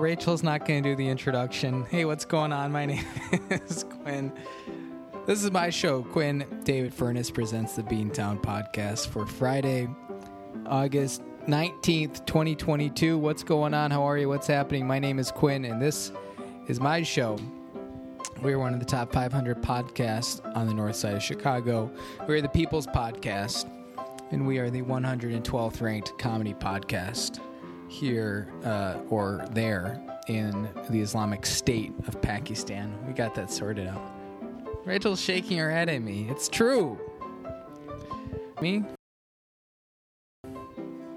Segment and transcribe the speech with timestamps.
[0.00, 1.84] Rachel's not going to do the introduction.
[1.84, 2.72] Hey, what's going on?
[2.72, 3.04] My name
[3.50, 4.32] is Quinn.
[5.26, 6.02] This is my show.
[6.02, 9.88] Quinn David Furness presents the Beantown podcast for Friday,
[10.64, 13.18] August 19th, 2022.
[13.18, 13.90] What's going on?
[13.90, 14.28] How are you?
[14.28, 14.86] What's happening?
[14.86, 16.12] My name is Quinn, and this
[16.66, 17.38] is my show.
[18.40, 21.90] We're one of the top 500 podcasts on the north side of Chicago.
[22.26, 23.70] We're the People's Podcast,
[24.30, 27.38] and we are the 112th ranked comedy podcast
[27.90, 32.96] here uh, or there in the Islamic State of Pakistan.
[33.06, 34.00] We got that sorted out.
[34.84, 36.28] Rachel's shaking her head at me.
[36.30, 36.98] It's true.
[38.62, 38.84] Me?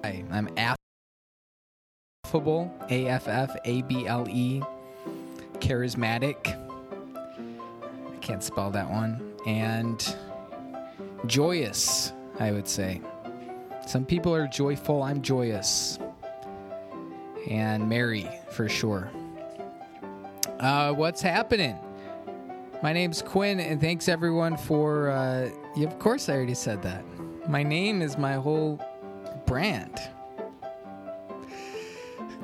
[0.03, 0.49] Hi, I'm
[2.25, 4.61] affable, A F F A B L E,
[5.59, 6.59] charismatic.
[8.11, 9.21] I can't spell that one.
[9.45, 10.15] And
[11.27, 13.01] joyous, I would say.
[13.85, 15.99] Some people are joyful, I'm joyous.
[17.47, 19.11] And Mary for sure.
[20.59, 21.77] Uh, what's happening?
[22.81, 25.09] My name's Quinn, and thanks everyone for.
[25.09, 27.03] Uh, yeah, of course, I already said that.
[27.47, 28.81] My name is my whole
[29.45, 29.99] brand.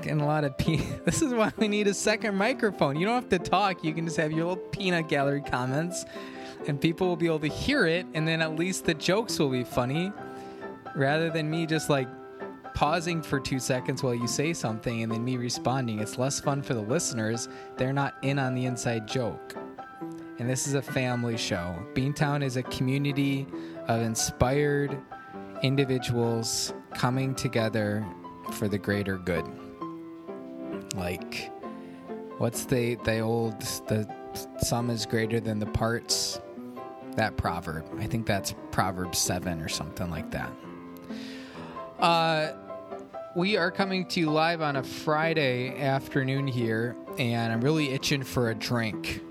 [0.01, 2.97] Getting a lot of pe- This is why we need a second microphone.
[2.97, 3.83] You don't have to talk.
[3.83, 6.05] You can just have your little peanut gallery comments,
[6.67, 9.49] and people will be able to hear it, and then at least the jokes will
[9.49, 10.11] be funny,
[10.95, 12.07] rather than me just like
[12.79, 15.99] pausing for two seconds while you say something and then me responding.
[15.99, 17.49] It's less fun for the listeners.
[17.75, 19.53] They're not in on the inside joke.
[20.37, 21.75] And this is a family show.
[21.93, 23.45] Beantown is a community
[23.89, 24.97] of inspired
[25.61, 28.07] individuals coming together
[28.53, 29.43] for the greater good.
[30.95, 31.51] Like,
[32.37, 34.09] what's the the old the
[34.59, 36.39] sum is greater than the parts?
[37.17, 37.83] That proverb.
[37.99, 40.53] I think that's Proverbs seven or something like that.
[41.99, 42.53] Uh,
[43.35, 48.23] we are coming to you live on a Friday afternoon here, and I'm really itching
[48.23, 49.21] for a drink.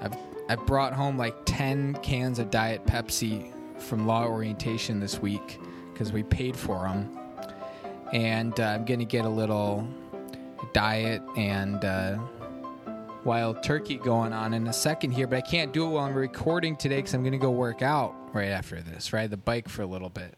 [0.00, 0.16] I've
[0.48, 5.58] I've brought home like ten cans of Diet Pepsi from Law Orientation this week
[5.92, 7.18] because we paid for them,
[8.12, 9.88] and uh, I'm gonna get a little
[10.72, 12.18] diet and uh,
[13.24, 15.26] wild turkey going on in a second here.
[15.26, 18.14] But I can't do it while I'm recording today because I'm gonna go work out
[18.34, 19.14] right after this.
[19.14, 20.36] Ride the bike for a little bit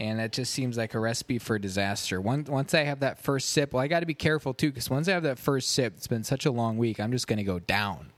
[0.00, 2.22] and that just seems like a recipe for disaster.
[2.22, 4.88] Once once I have that first sip, well, I got to be careful too because
[4.88, 6.98] once I have that first sip, it's been such a long week.
[6.98, 8.10] I'm just going to go down,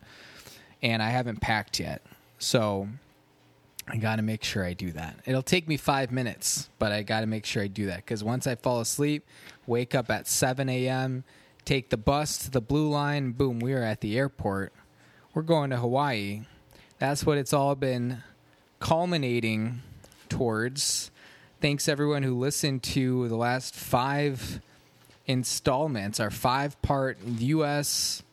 [0.80, 2.02] and I haven't packed yet,
[2.38, 2.88] so
[3.88, 5.16] I got to make sure I do that.
[5.26, 8.22] It'll take me five minutes, but I got to make sure I do that because
[8.22, 9.26] once I fall asleep,
[9.66, 11.24] wake up at 7 a.m.,
[11.64, 14.72] take the bus to the Blue Line, boom, we are at the airport.
[15.34, 16.42] We're going to Hawaii.
[17.00, 18.22] That's what it's all been
[18.78, 19.82] culminating
[20.28, 21.10] towards
[21.62, 24.60] thanks everyone who listened to the last five
[25.28, 28.24] installments, our five part US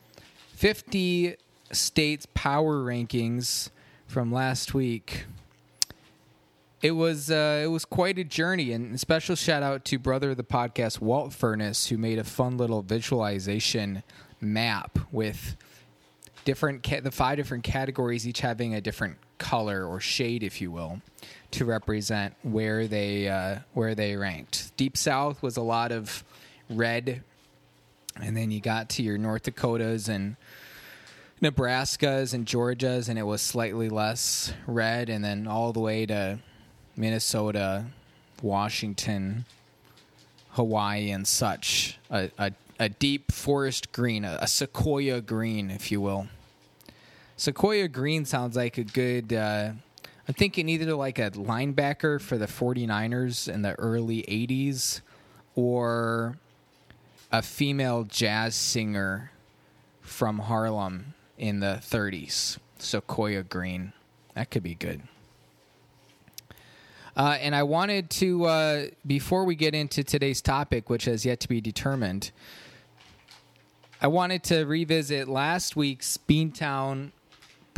[0.55, 1.35] 50
[1.71, 3.69] states power rankings
[4.07, 5.25] from last week.
[6.81, 10.37] It was uh, it was quite a journey, and special shout out to brother of
[10.37, 14.01] the podcast Walt Furness, who made a fun little visualization
[14.41, 15.55] map with
[16.45, 19.17] different ca- the five different categories, each having a different
[19.49, 21.01] color or shade, if you will,
[21.49, 24.71] to represent where they uh, where they ranked.
[24.77, 26.23] Deep South was a lot of
[26.69, 27.23] red,
[28.15, 30.35] and then you got to your North Dakotas and
[31.41, 36.37] Nebraskas and Georgias, and it was slightly less red, and then all the way to
[36.95, 37.85] Minnesota,
[38.43, 39.45] Washington,
[40.51, 41.97] Hawaii, and such.
[42.11, 46.27] A, a, a deep forest green, a, a sequoia green, if you will.
[47.39, 49.31] Sequoia green sounds like a good.
[49.31, 49.71] Uh,
[50.27, 54.99] I'm thinking either like a linebacker for the 49ers in the early 80s
[55.55, 56.37] or
[57.31, 59.31] a female jazz singer
[60.01, 62.57] from Harlem in the 30s.
[62.77, 63.93] Sequoia green.
[64.33, 65.03] That could be good.
[67.15, 71.39] Uh, and I wanted to, uh, before we get into today's topic, which has yet
[71.39, 72.31] to be determined,
[74.01, 77.11] I wanted to revisit last week's Beantown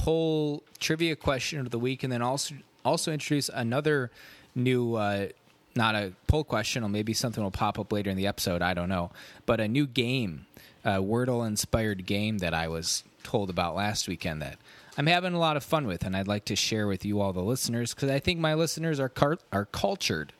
[0.01, 4.09] poll trivia question of the week, and then also also introduce another
[4.55, 5.27] new, uh,
[5.75, 8.63] not a poll question, or maybe something will pop up later in the episode.
[8.63, 9.11] I don't know,
[9.45, 10.47] but a new game,
[10.83, 14.57] a Wordle inspired game that I was told about last weekend that
[14.97, 17.31] I'm having a lot of fun with, and I'd like to share with you all
[17.31, 20.33] the listeners because I think my listeners are car- are cultured.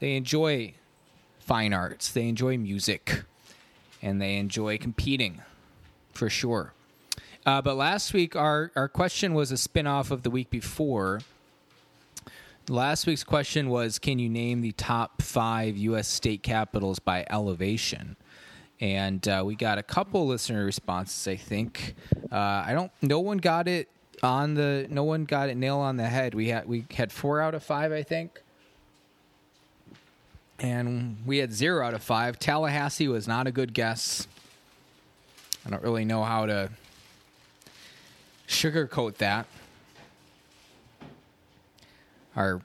[0.00, 0.74] They enjoy
[1.38, 2.10] fine arts.
[2.10, 3.22] They enjoy music,
[4.02, 5.42] and they enjoy competing,
[6.12, 6.72] for sure.
[7.46, 11.20] Uh, but last week, our our question was a spinoff of the week before.
[12.68, 16.08] Last week's question was, "Can you name the top five U.S.
[16.08, 18.16] state capitals by elevation?"
[18.80, 21.26] and uh, we got a couple listener responses.
[21.26, 21.94] I think
[22.30, 22.92] uh, I don't.
[23.02, 23.88] No one got it
[24.22, 24.86] on the.
[24.88, 26.34] No one got it nail on the head.
[26.34, 28.40] We had we had four out of five, I think,
[30.58, 32.38] and we had zero out of five.
[32.38, 34.28] Tallahassee was not a good guess.
[35.66, 36.70] I don't really know how to
[38.48, 39.46] sugarcoat that.
[42.34, 42.60] Our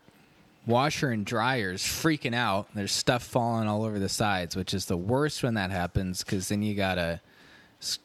[0.66, 2.68] washer and dryer is freaking out.
[2.74, 6.48] There's stuff falling all over the sides, which is the worst when that happens because
[6.48, 7.22] then you gotta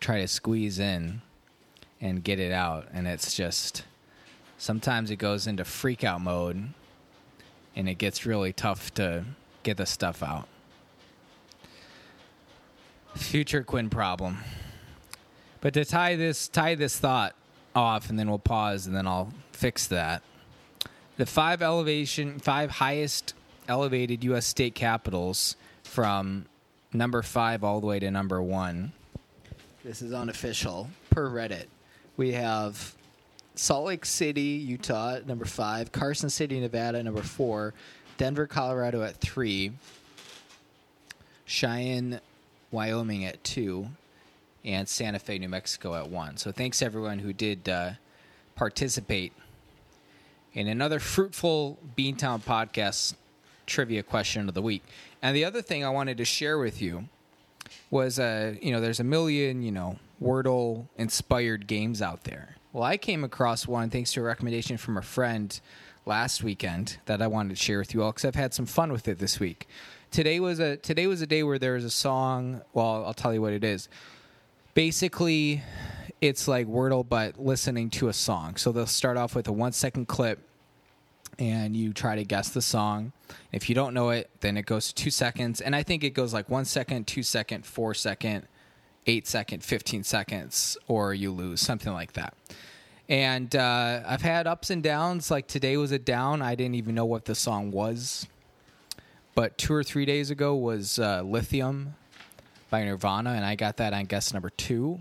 [0.01, 1.23] try to squeeze in
[2.01, 3.85] and get it out, and it's just
[4.57, 6.73] sometimes it goes into freak out mode,
[7.77, 9.25] and it gets really tough to
[9.63, 10.49] get the stuff out.
[13.15, 14.39] Future Quinn problem.
[15.61, 17.35] But to tie this tie this thought
[17.79, 20.23] off, and then we'll pause, and then I'll fix that
[21.19, 23.35] the five elevation, five highest
[23.67, 24.47] elevated U.S.
[24.47, 26.47] state capitals from
[26.93, 28.93] number five all the way to number one.
[29.85, 31.67] This is unofficial per Reddit.
[32.17, 32.95] We have
[33.57, 37.75] Salt Lake City, Utah, number five, Carson City, Nevada, number four,
[38.17, 39.73] Denver, Colorado at three,
[41.47, 42.21] Cheyenne,
[42.71, 43.89] Wyoming at two,
[44.65, 46.37] and Santa Fe, New Mexico at one.
[46.37, 47.93] So thanks everyone who did uh,
[48.55, 49.33] participate
[50.53, 53.15] in another fruitful Beantown podcast
[53.67, 54.83] trivia question of the week.
[55.23, 57.09] And the other thing I wanted to share with you
[57.91, 62.57] was, uh, you know, there's a million, you know, Wordle inspired games out there.
[62.73, 65.59] Well, I came across one thanks to a recommendation from a friend
[66.07, 68.91] last weekend that I wanted to share with you all because I've had some fun
[68.91, 69.69] with it this week.
[70.11, 72.63] Today was a today was a day where there was a song.
[72.73, 73.89] Well, I'll tell you what it is.
[74.79, 75.61] Basically,
[76.21, 78.55] it's like Wordle, but listening to a song.
[78.55, 80.39] So they'll start off with a one second clip
[81.37, 83.11] and you try to guess the song.
[83.51, 85.61] If you don't know it, then it goes to two seconds.
[85.61, 88.47] And I think it goes like one second, two second, four second,
[89.09, 92.35] eight second, 15 seconds, or you lose, something like that.
[93.09, 95.29] And uh, I've had ups and downs.
[95.29, 96.41] Like today was a down.
[96.41, 98.29] I didn't even know what the song was.
[99.35, 101.97] But two or three days ago was uh, Lithium
[102.71, 105.01] by Nirvana, and I got that on guess number two.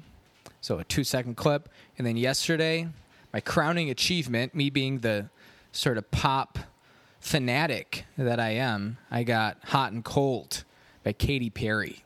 [0.62, 1.70] So a two second clip.
[1.98, 2.88] And then yesterday,
[3.34, 5.30] my crowning achievement, me being the
[5.72, 6.60] sort of pop
[7.20, 10.64] fanatic that I am, I got Hot and Cold
[11.04, 12.04] by Katy Perry.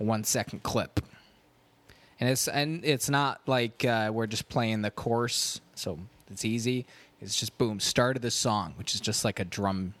[0.00, 1.00] A one second clip.
[2.20, 5.98] And it's and it's not like uh, we're just playing the course, so
[6.30, 6.84] it's easy.
[7.20, 9.94] It's just boom, start of the song, which is just like a drum,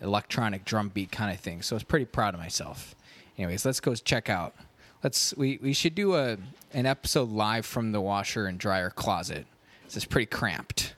[0.00, 1.62] electronic drum beat kind of thing.
[1.62, 2.94] So I was pretty proud of myself.
[3.38, 4.54] Anyways, let's go check out.
[5.02, 6.36] Let's we, we should do a
[6.72, 9.46] an episode live from the washer and dryer closet.
[9.84, 10.94] This is pretty cramped,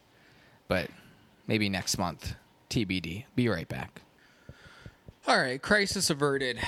[0.66, 0.88] but
[1.46, 2.34] maybe next month.
[2.70, 3.24] TBD.
[3.34, 4.02] Be right back.
[5.26, 6.58] All right, crisis averted.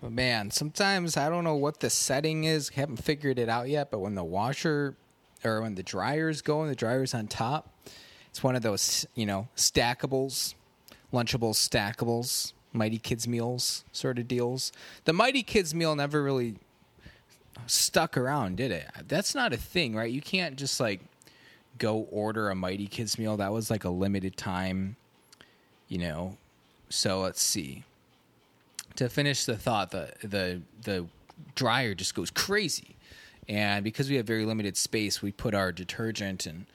[0.00, 2.70] But man, sometimes I don't know what the setting is.
[2.70, 3.90] Haven't figured it out yet.
[3.90, 4.96] But when the washer
[5.44, 7.74] or when the dryer's going, the dryer's on top.
[8.30, 10.54] It's one of those, you know, stackables,
[11.12, 14.72] Lunchables, stackables, Mighty Kids meals sort of deals.
[15.04, 16.56] The Mighty Kids meal never really
[17.66, 18.86] stuck around, did it?
[19.08, 20.10] That's not a thing, right?
[20.10, 21.00] You can't just like
[21.78, 23.36] go order a Mighty Kids meal.
[23.36, 24.96] That was like a limited time,
[25.88, 26.36] you know.
[26.88, 27.84] So let's see.
[28.96, 31.06] To finish the thought, the the the
[31.54, 32.96] dryer just goes crazy.
[33.48, 36.66] And because we have very limited space, we put our detergent and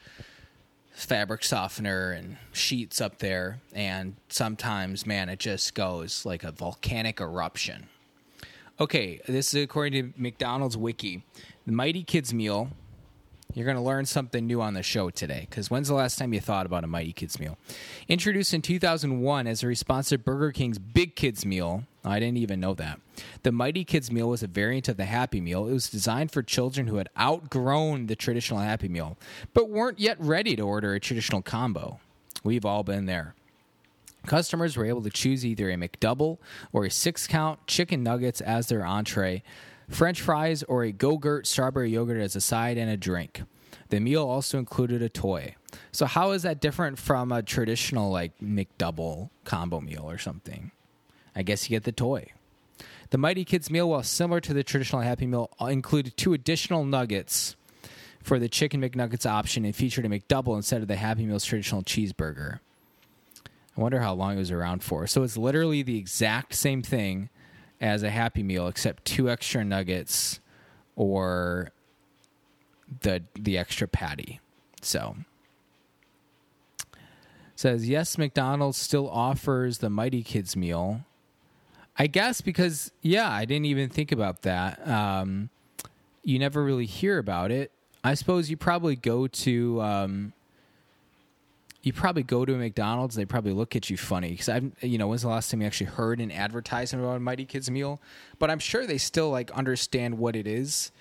[0.95, 7.19] fabric softener and sheets up there and sometimes man it just goes like a volcanic
[7.19, 7.87] eruption.
[8.79, 11.23] Okay this is according to mcdonald's wiki.
[11.65, 12.69] The mighty kids meal
[13.53, 16.33] you're going to learn something new on the show today because when's the last time
[16.33, 17.57] you thought about a mighty kids meal?
[18.09, 22.59] Introduced in 2001 as a response to burger king's big kids meal i didn't even
[22.59, 22.99] know that
[23.43, 26.41] the mighty kids meal was a variant of the happy meal it was designed for
[26.41, 29.17] children who had outgrown the traditional happy meal
[29.53, 31.99] but weren't yet ready to order a traditional combo
[32.43, 33.33] we've all been there
[34.25, 36.37] Customers were able to choose either a McDouble
[36.73, 39.43] or a six count chicken nuggets as their entree,
[39.89, 43.43] French fries, or a Go-Gurt strawberry yogurt as a side and a drink.
[43.89, 45.55] The meal also included a toy.
[45.91, 50.71] So, how is that different from a traditional like McDouble combo meal or something?
[51.35, 52.31] I guess you get the toy.
[53.09, 56.83] The Mighty Kids meal, while similar to the traditional Happy Meal, uh, included two additional
[56.85, 57.55] nuggets
[58.23, 61.83] for the Chicken McNuggets option and featured a McDouble instead of the Happy Meal's traditional
[61.83, 62.59] cheeseburger.
[63.77, 65.05] I wonder how long it was around for.
[65.05, 67.29] So it's literally the exact same thing
[67.79, 70.39] as a Happy Meal, except two extra nuggets
[70.95, 71.71] or
[73.01, 74.39] the the extra patty.
[74.81, 75.17] So
[77.55, 81.01] says yes, McDonald's still offers the Mighty Kids meal.
[81.97, 84.85] I guess because yeah, I didn't even think about that.
[84.87, 85.49] Um,
[86.23, 87.71] you never really hear about it.
[88.03, 90.33] I suppose you probably go to um,
[91.85, 93.15] you probably go to a McDonald's.
[93.15, 95.61] And they probably look at you funny because I've you know when's the last time
[95.61, 98.01] you actually heard an advertisement about a Mighty Kids meal?
[98.39, 100.91] But I'm sure they still like understand what it is.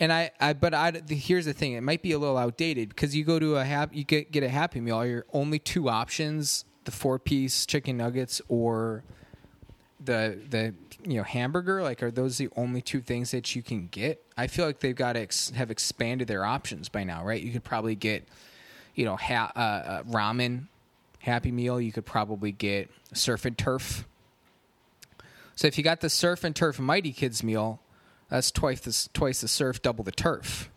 [0.00, 3.14] And I, I but I here's the thing: it might be a little outdated because
[3.14, 5.04] you go to a hap, you get get a Happy Meal.
[5.04, 9.04] Your only two options: the four piece chicken nuggets or
[10.04, 10.74] the the
[11.08, 14.22] you know hamburger like are those the only two things that you can get?
[14.36, 17.42] I feel like they've got to ex- have expanded their options by now right?
[17.42, 18.26] You could probably get
[18.94, 20.66] you know ha- uh, uh, ramen
[21.20, 21.80] happy meal.
[21.80, 24.06] You could probably get surf and turf.
[25.56, 27.80] So if you got the surf and turf mighty kids meal
[28.28, 30.70] that's twice the, twice the surf double the turf.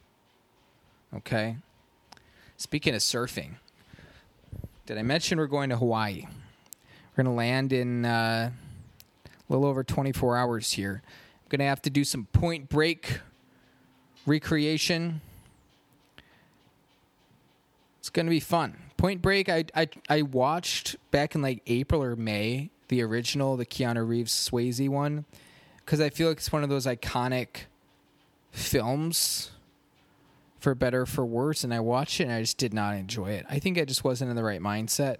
[1.16, 1.58] Okay?
[2.58, 3.56] Speaking of surfing
[4.88, 6.26] did i mention we're going to hawaii?
[6.26, 8.52] We're going to land in uh,
[9.50, 11.02] a little over 24 hours here.
[11.04, 13.20] I'm going to have to do some point break
[14.26, 15.22] recreation.
[18.00, 18.78] It's going to be fun.
[18.98, 23.66] Point Break, I, I, I watched back in like April or May, the original, the
[23.66, 25.26] Keanu Reeves Swayze one,
[25.78, 27.66] because I feel like it's one of those iconic
[28.52, 29.52] films,
[30.60, 31.64] for better for worse.
[31.64, 33.46] And I watched it and I just did not enjoy it.
[33.50, 35.18] I think I just wasn't in the right mindset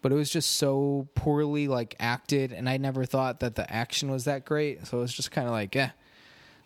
[0.00, 4.10] but it was just so poorly like acted and i never thought that the action
[4.10, 4.86] was that great.
[4.86, 5.90] So it was just kind of like eh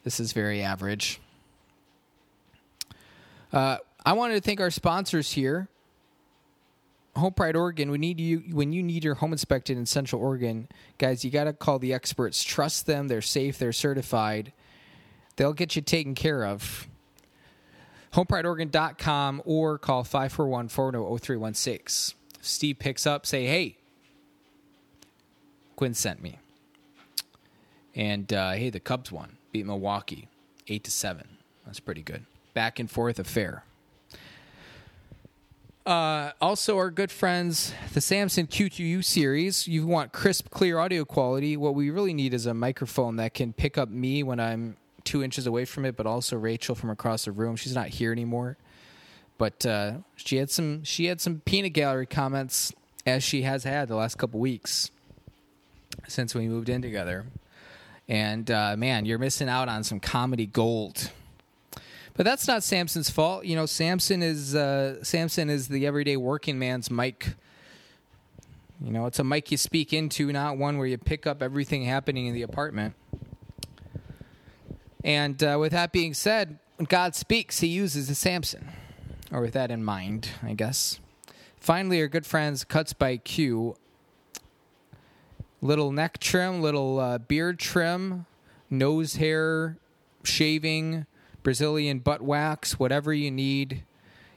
[0.04, 1.20] this is very average.
[3.52, 5.68] Uh, i wanted to thank our sponsors here.
[7.14, 10.68] Home pride oregon we need you when you need your home inspected in central oregon
[10.96, 12.42] guys you got to call the experts.
[12.42, 14.52] Trust them they're safe they're certified.
[15.36, 16.86] They'll get you taken care of.
[18.12, 23.76] Homeprideoregon.com or call 541 400 0316 Steve picks up, say, "Hey,
[25.76, 26.38] Quinn sent me,"
[27.94, 30.28] and uh, hey, the Cubs won, beat Milwaukee,
[30.68, 31.38] eight to seven.
[31.64, 32.26] That's pretty good.
[32.52, 33.64] Back and forth affair.
[35.84, 39.66] Uh, also, our good friends, the Samson Q2U series.
[39.66, 41.56] You want crisp, clear audio quality.
[41.56, 45.24] What we really need is a microphone that can pick up me when I'm two
[45.24, 47.56] inches away from it, but also Rachel from across the room.
[47.56, 48.56] She's not here anymore.
[49.42, 52.72] But uh, she had some she had some peanut gallery comments
[53.04, 54.92] as she has had the last couple weeks
[56.06, 57.26] since we moved in together.
[58.08, 61.10] And uh, man, you're missing out on some comedy gold.
[62.14, 63.44] But that's not Samson's fault.
[63.44, 67.34] You know, Samson is uh, Samson is the everyday working man's mic.
[68.80, 71.82] You know, it's a mic you speak into, not one where you pick up everything
[71.82, 72.94] happening in the apartment.
[75.02, 78.68] And uh, with that being said, when God speaks, He uses a Samson
[79.32, 81.00] or with that in mind, I guess.
[81.56, 83.76] Finally, our good friends Cuts by Q.
[85.60, 88.26] Little neck trim, little uh, beard trim,
[88.68, 89.78] nose hair,
[90.24, 91.06] shaving,
[91.42, 93.84] Brazilian butt wax, whatever you need.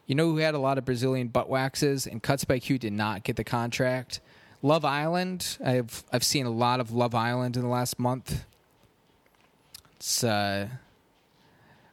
[0.08, 2.94] You know who had a lot of Brazilian butt waxes, and Cuts by Q did
[2.94, 4.22] not get the contract.
[4.62, 5.58] Love Island.
[5.64, 8.46] I've I've seen a lot of Love Island in the last month.
[9.96, 10.68] It's uh,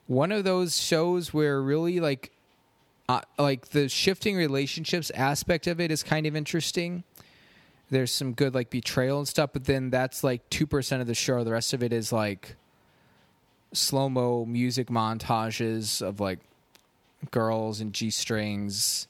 [0.07, 2.32] one of those shows where really like
[3.13, 7.05] uh, like the shifting relationships aspect of it is kind of interesting.
[7.91, 11.15] There's some good like betrayal and stuff, but then that's like two percent of the
[11.15, 11.45] show.
[11.45, 12.57] The rest of it is like
[13.75, 16.39] slow mo music montages of like
[17.31, 19.09] girls and g strings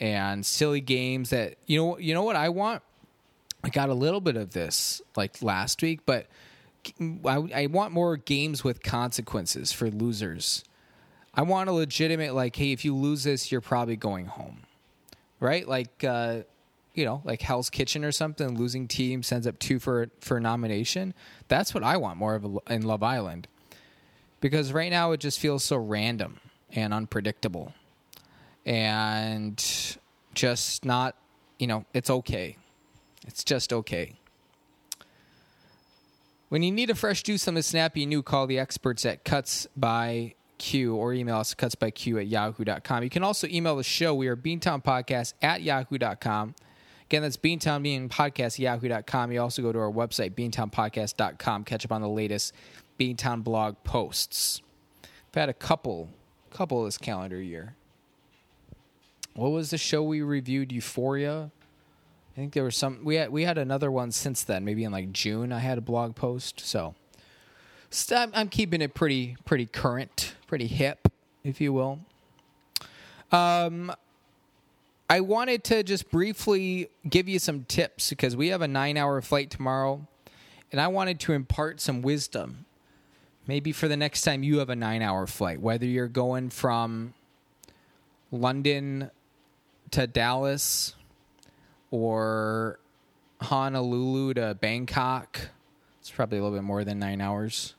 [0.00, 2.82] and silly games that you know you know what I want.
[3.62, 6.26] I got a little bit of this like last week, but
[7.24, 10.64] I, I want more games with consequences for losers
[11.38, 14.62] I want a legitimate like, hey, if you lose this, you're probably going home,
[15.38, 15.68] right?
[15.68, 16.38] Like, uh,
[16.94, 18.58] you know, like Hell's Kitchen or something.
[18.58, 21.14] Losing team sends up two for for nomination.
[21.46, 23.46] That's what I want more of in Love Island,
[24.40, 26.40] because right now it just feels so random
[26.72, 27.72] and unpredictable,
[28.66, 29.64] and
[30.34, 31.14] just not.
[31.60, 32.56] You know, it's okay.
[33.28, 34.16] It's just okay.
[36.48, 39.68] When you need a fresh juice on the snappy new, call the experts at Cuts
[39.76, 43.02] by Q or email us cutsbyq at yahoo.com.
[43.02, 44.14] You can also email the show.
[44.14, 46.54] We are Beantown Podcast at yahoo.com.
[47.06, 49.32] Again, that's Beantown being podcast yahoo.com.
[49.32, 52.52] You also go to our website, beantownpodcast.com, catch up on the latest
[53.00, 54.60] Beantown blog posts.
[55.02, 56.10] I've had a couple,
[56.50, 57.74] couple this calendar year.
[59.34, 60.72] What was the show we reviewed?
[60.72, 61.50] Euphoria.
[62.32, 63.04] I think there was some.
[63.04, 64.64] We had we had another one since then.
[64.64, 66.60] Maybe in like June, I had a blog post.
[66.60, 66.94] So
[68.14, 71.12] I'm, I'm keeping it pretty pretty current, pretty hip,
[71.44, 72.00] if you will.
[73.30, 73.92] Um,
[75.08, 79.20] I wanted to just briefly give you some tips because we have a nine hour
[79.20, 80.06] flight tomorrow.
[80.72, 82.66] and I wanted to impart some wisdom.
[83.46, 87.14] Maybe for the next time you have a nine hour flight, whether you're going from
[88.30, 89.10] London
[89.92, 90.94] to Dallas
[91.90, 92.78] or
[93.40, 95.48] Honolulu to Bangkok.
[96.00, 97.74] It's probably a little bit more than nine hours.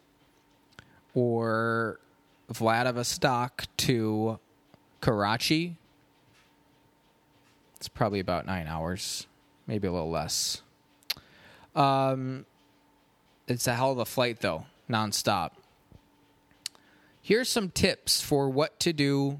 [1.13, 1.99] Or
[2.49, 4.39] Vladivostok to
[5.01, 5.77] Karachi.
[7.77, 9.27] It's probably about nine hours,
[9.67, 10.61] maybe a little less.
[11.75, 12.45] Um,
[13.47, 15.51] it's a hell of a flight, though, nonstop.
[17.21, 19.37] Here's some tips for what to do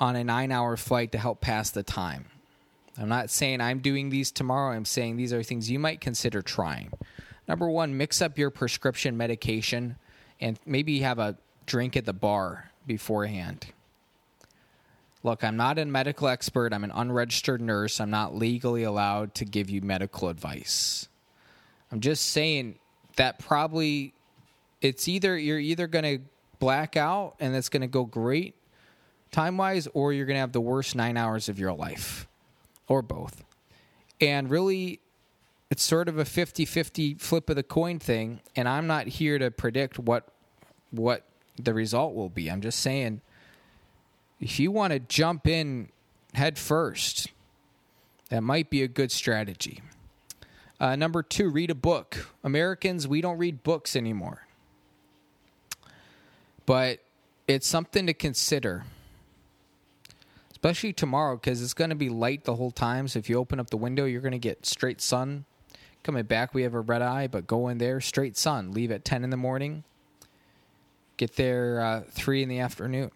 [0.00, 2.26] on a nine hour flight to help pass the time.
[2.98, 4.74] I'm not saying I'm doing these tomorrow.
[4.74, 6.90] I'm saying these are things you might consider trying.
[7.46, 9.96] Number one, mix up your prescription medication
[10.40, 13.66] and maybe have a drink at the bar beforehand.
[15.22, 16.72] Look, I'm not a medical expert.
[16.72, 18.00] I'm an unregistered nurse.
[18.00, 21.08] I'm not legally allowed to give you medical advice.
[21.90, 22.76] I'm just saying
[23.16, 24.14] that probably
[24.80, 26.24] it's either you're either going to
[26.58, 28.54] black out and it's going to go great
[29.32, 32.28] time wise, or you're going to have the worst nine hours of your life,
[32.88, 33.44] or both.
[34.20, 35.00] And really,
[35.76, 38.40] it's sort of a 50 50 flip of the coin thing.
[38.56, 40.26] And I'm not here to predict what
[40.90, 41.26] what
[41.62, 42.50] the result will be.
[42.50, 43.20] I'm just saying
[44.40, 45.90] if you want to jump in
[46.32, 47.30] head first,
[48.30, 49.82] that might be a good strategy.
[50.80, 52.30] Uh, number two, read a book.
[52.42, 54.46] Americans, we don't read books anymore.
[56.64, 57.00] But
[57.46, 58.84] it's something to consider,
[60.52, 63.08] especially tomorrow because it's going to be light the whole time.
[63.08, 65.44] So if you open up the window, you're going to get straight sun.
[66.06, 68.70] Coming back, we have a red eye, but go in there, straight sun.
[68.70, 69.82] Leave at 10 in the morning.
[71.16, 73.10] Get there uh, 3 in the afternoon.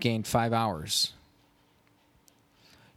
[0.00, 1.12] Gain five hours.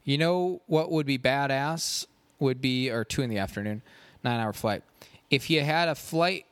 [0.06, 2.06] You know what would be badass?
[2.40, 3.82] Would be, or 2 in the afternoon,
[4.24, 4.82] nine hour flight.
[5.30, 6.46] If you had a flight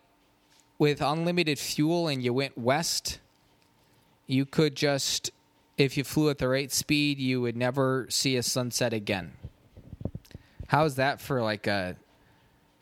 [0.78, 3.20] with unlimited fuel and you went west,
[4.28, 5.32] you could just,
[5.78, 9.32] if you flew at the right speed, you would never see a sunset again.
[10.76, 11.96] How's that for like a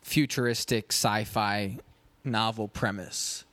[0.02, 1.78] futuristic sci fi
[2.24, 3.46] novel premise?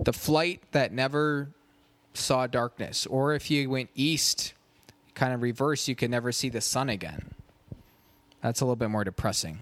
[0.00, 1.48] The flight that never
[2.14, 3.04] saw darkness.
[3.04, 4.54] Or if you went east,
[5.16, 7.30] kind of reverse, you could never see the sun again.
[8.42, 9.58] That's a little bit more depressing.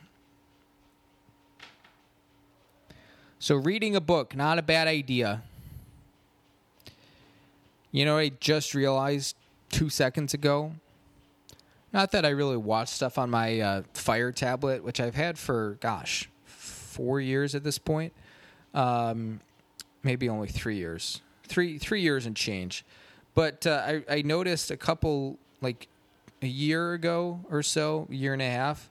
[3.39, 5.43] So, reading a book, not a bad idea.
[7.93, 9.37] You know, I just realized
[9.71, 10.75] two seconds ago.
[11.95, 15.79] Not that I really watch stuff on my uh, Fire tablet, which I've had for,
[15.81, 18.13] gosh, four years at this point.
[18.75, 19.39] Um,
[20.03, 21.23] maybe only three years.
[21.47, 22.85] Three three years and change.
[23.35, 25.87] But uh, I, I noticed a couple, like
[26.43, 28.91] a year ago or so, year and a half,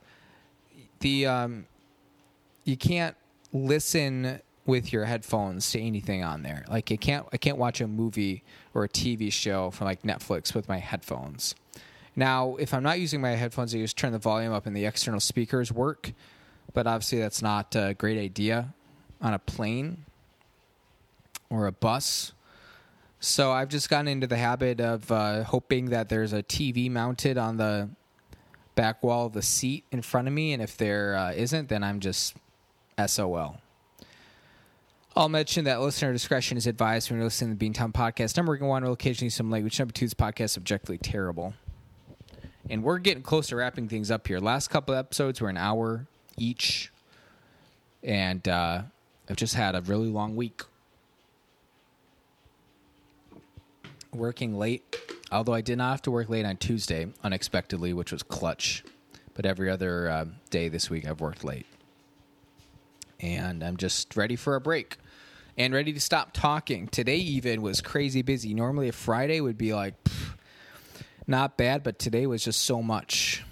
[1.00, 1.66] the um,
[2.64, 3.18] you can't
[3.52, 6.64] listen with your headphones to anything on there.
[6.70, 10.56] Like I can't I can't watch a movie or a TV show from like Netflix
[10.56, 11.54] with my headphones.
[12.16, 14.86] Now, if I'm not using my headphones, I just turn the volume up and the
[14.86, 16.12] external speakers work.
[16.74, 18.74] But obviously, that's not a great idea
[19.22, 20.06] on a plane
[21.50, 22.34] or a bus.
[23.20, 27.38] So I've just gotten into the habit of uh, hoping that there's a TV mounted
[27.38, 27.90] on the
[28.76, 31.84] back wall of the seat in front of me, and if there uh, not then
[31.84, 32.36] I'm just
[33.06, 33.58] SOL.
[35.16, 38.36] I'll mention that listener discretion is advised when you're listening to the Beantown podcast.
[38.36, 39.78] Number one will occasionally some language.
[39.78, 41.54] Number two is podcast is objectively terrible.
[42.70, 44.40] And we're getting close to wrapping things up here.
[44.40, 46.92] Last couple episodes were an hour each,
[48.02, 48.84] and uh,
[49.30, 50.62] I've just had a really long week.
[54.14, 54.96] Working late,
[55.32, 58.84] although I did not have to work late on Tuesday unexpectedly, which was clutch.
[59.34, 61.66] But every other uh, day this week, I've worked late
[63.24, 64.98] and I'm just ready for a break
[65.58, 66.88] and ready to stop talking.
[66.88, 68.54] Today even was crazy busy.
[68.54, 69.96] Normally a Friday would be like
[71.28, 73.44] not bad, but today was just so much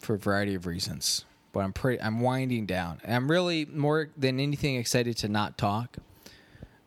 [0.00, 1.24] for a variety of reasons.
[1.52, 3.00] But I'm pretty I'm winding down.
[3.06, 5.96] I'm really more than anything excited to not talk.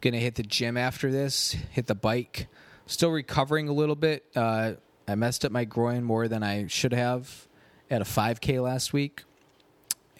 [0.02, 2.48] Gonna hit the gym after this, hit the bike.
[2.86, 4.26] Still recovering a little bit.
[4.36, 4.74] Uh,
[5.08, 7.48] I messed up my groin more than I should have
[7.90, 9.24] at a 5K last week,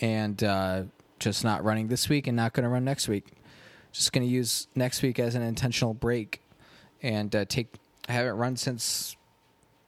[0.02, 0.84] and uh,
[1.20, 3.26] just not running this week and not going to run next week
[3.92, 6.42] just going to use next week as an intentional break
[7.02, 7.74] and uh, take.
[8.08, 9.16] I haven't run since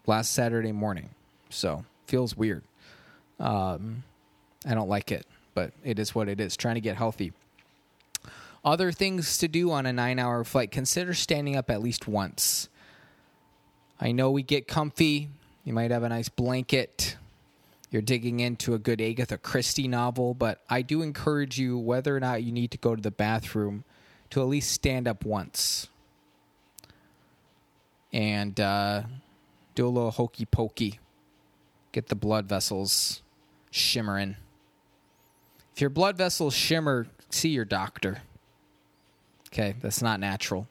[0.06, 1.10] last Saturday morning,
[1.50, 2.64] so feels weird.
[3.40, 4.04] Um,
[4.66, 6.56] I don't like it, but it is what it is.
[6.58, 7.34] Trying to get healthy.
[8.64, 12.70] Other things to do on a nine-hour flight: consider standing up at least once.
[14.00, 15.30] I know we get comfy.
[15.64, 17.18] You might have a nice blanket.
[17.92, 22.20] you're digging into a good Agatha Christie novel, but I do encourage you, whether or
[22.20, 23.84] not you need to go to the bathroom,
[24.30, 25.90] to at least stand up once
[28.14, 29.04] and uh,
[29.82, 31.00] do a little hokey pokey.
[31.91, 33.24] Get the blood vessels
[33.72, 34.36] shimmering.
[35.74, 38.22] If your blood vessels shimmer, see your doctor.
[39.48, 40.67] Okay, that's not natural.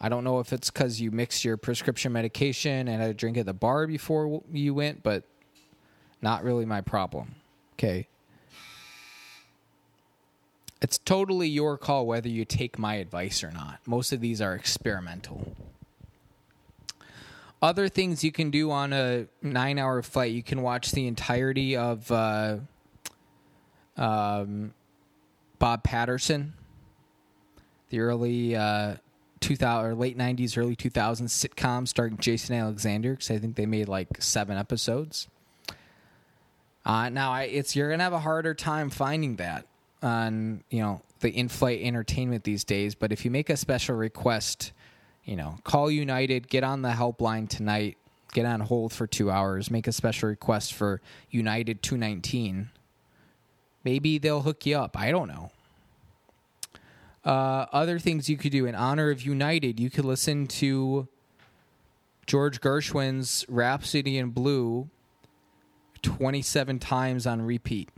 [0.00, 3.36] I don't know if it's because you mixed your prescription medication and had a drink
[3.36, 5.24] at the bar before you went, but
[6.22, 7.34] not really my problem.
[7.74, 8.08] Okay.
[10.80, 13.80] It's totally your call whether you take my advice or not.
[13.86, 15.54] Most of these are experimental.
[17.66, 21.76] Other things you can do on a nine hour flight, you can watch the entirety
[21.76, 22.58] of uh,
[23.96, 24.72] um,
[25.58, 26.52] Bob Patterson,
[27.88, 28.94] the early uh,
[29.40, 33.88] 2000 or late 90s, early 2000s sitcom starring Jason Alexander, because I think they made
[33.88, 35.26] like seven episodes.
[36.84, 39.66] Uh, now, I, it's you're gonna have a harder time finding that
[40.04, 42.94] on you know the in-flight entertainment these days.
[42.94, 44.70] But if you make a special request,
[45.26, 47.98] you know, call United, get on the helpline tonight,
[48.32, 52.70] get on hold for two hours, make a special request for United 219.
[53.84, 54.96] Maybe they'll hook you up.
[54.96, 55.50] I don't know.
[57.24, 61.08] Uh, other things you could do in honor of United, you could listen to
[62.26, 64.88] George Gershwin's Rhapsody in Blue
[66.02, 67.88] 27 times on repeat.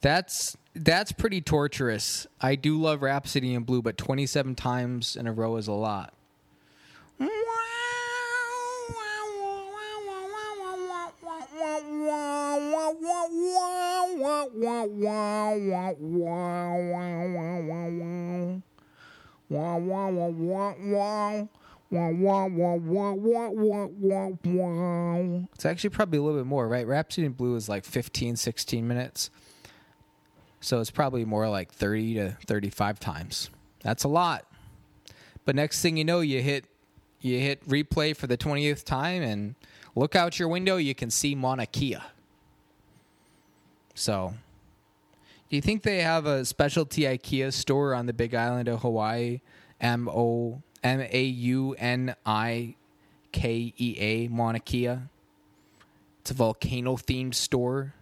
[0.00, 2.26] That's that's pretty torturous.
[2.40, 6.14] I do love Rhapsody in Blue, but 27 times in a row is a lot.
[25.54, 26.86] It's actually probably a little bit more, right?
[26.86, 29.30] Rhapsody in Blue is like 15, 16 minutes.
[30.60, 33.50] So it's probably more like 30 to 35 times.
[33.82, 34.44] That's a lot.
[35.44, 36.66] But next thing you know, you hit
[37.20, 39.54] you hit replay for the 20th time and
[39.94, 41.98] look out your window, you can see Mauna Kea.
[43.94, 44.34] So,
[45.48, 49.40] do you think they have a specialty IKEA store on the Big Island of Hawaii?
[49.80, 52.76] M O M A U N I
[53.32, 54.98] K E A Mauna Kea.
[56.20, 57.94] It's a volcano themed store.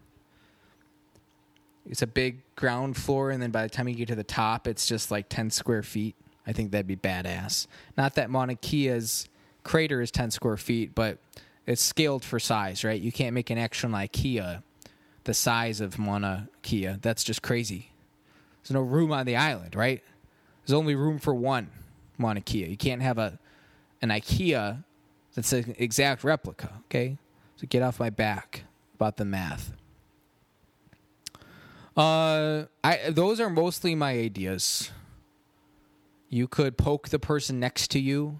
[1.88, 4.68] It's a big ground floor, and then by the time you get to the top,
[4.68, 6.14] it's just like 10 square feet.
[6.46, 7.66] I think that'd be badass.
[7.96, 9.28] Not that Mauna Kea's
[9.64, 11.18] crater is 10 square feet, but
[11.66, 13.00] it's scaled for size, right?
[13.00, 14.62] You can't make an actual IKEA
[15.24, 16.96] the size of Mauna Kea.
[17.02, 17.90] That's just crazy.
[18.62, 20.02] There's no room on the island, right?
[20.64, 21.70] There's only room for one
[22.16, 22.66] Mauna Kea.
[22.66, 23.38] You can't have a
[24.00, 24.84] an IKEA
[25.34, 27.18] that's an exact replica, okay?
[27.56, 29.72] So get off my back about the math.
[31.98, 34.92] Uh, I those are mostly my ideas.
[36.30, 38.38] You could poke the person next to you,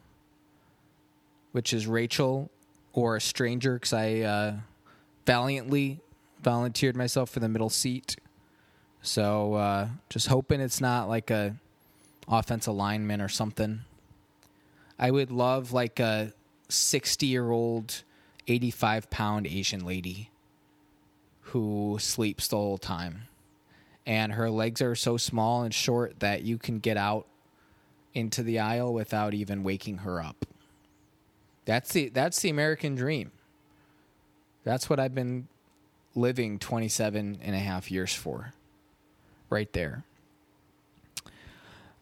[1.50, 2.50] which is Rachel,
[2.92, 4.56] or a stranger, because I uh,
[5.26, 5.98] valiantly
[6.40, 8.14] volunteered myself for the middle seat.
[9.02, 11.56] So uh, just hoping it's not like a
[12.28, 13.80] offensive lineman or something.
[15.00, 16.32] I would love like a
[16.68, 18.04] sixty year old,
[18.46, 20.30] eighty five pound Asian lady
[21.40, 23.22] who sleeps the whole time
[24.08, 27.26] and her legs are so small and short that you can get out
[28.14, 30.46] into the aisle without even waking her up.
[31.66, 33.30] That's the that's the American dream.
[34.64, 35.46] That's what I've been
[36.14, 38.54] living 27 and a half years for.
[39.50, 40.04] Right there.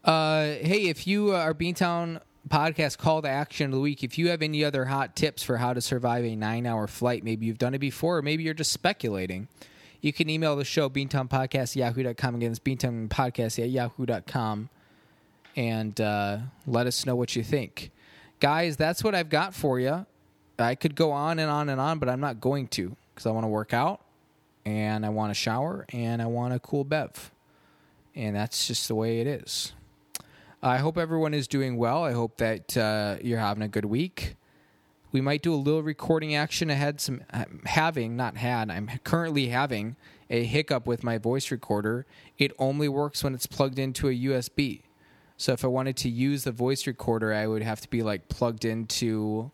[0.04, 4.28] Uh, hey, if you are Beantown podcast call to action of the week, if you
[4.28, 7.58] have any other hot tips for how to survive a nine hour flight, maybe you've
[7.58, 9.48] done it before, or maybe you're just speculating
[10.00, 12.34] you can email the show, beantownpodcast at yahoo.com.
[12.36, 14.68] Again, it's beantownpodcast at yahoo.com.
[15.56, 17.90] And uh, let us know what you think.
[18.40, 20.04] Guys, that's what I've got for you.
[20.58, 23.30] I could go on and on and on, but I'm not going to because I
[23.30, 24.00] want to work out
[24.64, 27.32] and I want to shower and I want a cool bev.
[28.14, 29.72] And that's just the way it is.
[30.62, 32.02] I hope everyone is doing well.
[32.02, 34.36] I hope that uh, you're having a good week
[35.16, 36.68] we might do a little recording action.
[36.68, 37.22] Ahead some
[37.64, 39.96] having not had i'm currently having
[40.28, 42.04] a hiccup with my voice recorder.
[42.36, 44.82] It only works when it's plugged into a usb
[45.38, 48.28] so if i wanted to use the voice recorder i would have to be like
[48.28, 49.50] plugged into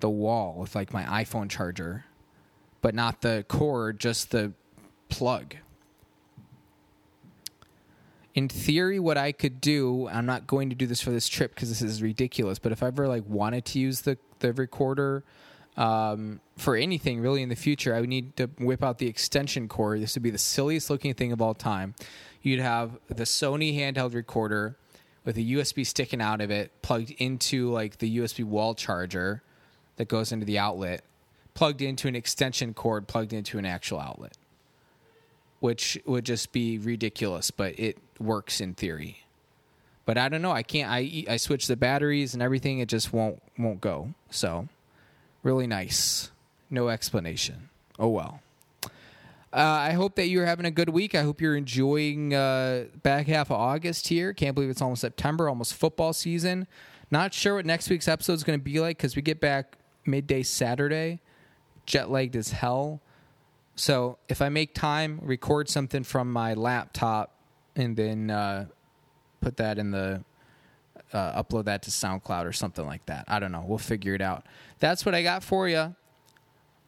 [0.00, 2.04] the wall with like my iphone charger
[2.82, 4.52] but not the cord just the
[5.08, 5.56] plug.
[8.34, 11.54] In theory what i could do i'm not going to do this for this trip
[11.54, 15.24] because this is ridiculous but if i ever like wanted to use the the recorder
[15.78, 19.68] um, for anything really in the future, I would need to whip out the extension
[19.68, 20.02] cord.
[20.02, 21.94] This would be the silliest looking thing of all time.
[22.42, 24.76] You'd have the Sony handheld recorder
[25.24, 29.42] with a USB sticking out of it, plugged into like the USB wall charger
[29.96, 31.04] that goes into the outlet,
[31.54, 34.36] plugged into an extension cord, plugged into an actual outlet,
[35.60, 39.24] which would just be ridiculous, but it works in theory.
[40.08, 40.52] But I don't know.
[40.52, 40.90] I can't.
[40.90, 42.78] I I switch the batteries and everything.
[42.78, 44.14] It just won't won't go.
[44.30, 44.66] So
[45.42, 46.30] really nice.
[46.70, 47.68] No explanation.
[47.98, 48.40] Oh well.
[49.52, 51.14] Uh, I hope that you're having a good week.
[51.14, 54.32] I hope you're enjoying uh, back half of August here.
[54.32, 56.66] Can't believe it's almost September, almost football season.
[57.10, 59.76] Not sure what next week's episode is going to be like because we get back
[60.06, 61.20] midday Saturday,
[61.84, 63.02] jet lagged as hell.
[63.76, 67.34] So if I make time, record something from my laptop
[67.76, 68.68] and then uh,
[69.40, 70.22] put that in the
[71.12, 73.24] uh, upload that to SoundCloud or something like that.
[73.28, 73.64] I don't know.
[73.66, 74.44] We'll figure it out.
[74.78, 75.94] That's what I got for you.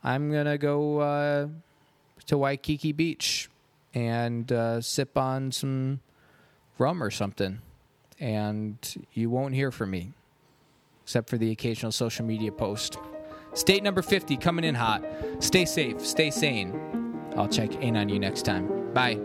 [0.02, 1.48] I'm gonna go uh,
[2.26, 3.50] to Waikiki Beach
[3.94, 6.00] and uh, sip on some
[6.78, 7.60] rum or something,
[8.18, 8.76] and
[9.12, 10.12] you won't hear from me
[11.02, 12.96] except for the occasional social media post.
[13.52, 15.02] State number 50 coming in hot.
[15.40, 16.72] Stay safe, stay sane.
[17.36, 18.92] I'll check in on you next time.
[18.94, 19.18] Bye.